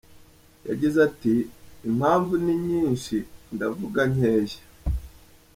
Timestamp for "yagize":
0.67-0.97